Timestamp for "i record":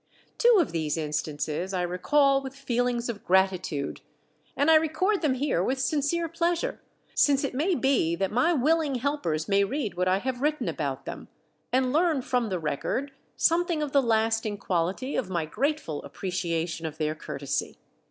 4.71-5.21